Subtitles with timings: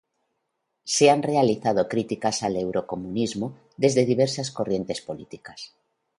[0.83, 5.75] Se han realizado críticas al eurocomunismo desde diversas corrientes políticas.